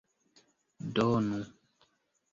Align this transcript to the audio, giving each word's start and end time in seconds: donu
donu 0.95 1.37